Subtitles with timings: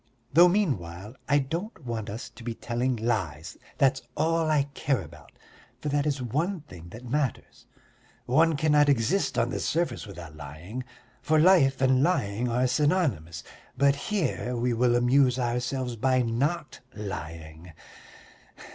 [0.33, 3.55] Though meanwhile I don't want us to be telling lies.
[3.77, 5.31] That's all I care about,
[5.79, 7.67] for that is one thing that matters.
[8.25, 10.83] One cannot exist on the surface without lying,
[11.21, 13.43] for life and lying are synonymous,
[13.77, 17.71] but here we will amuse ourselves by not lying.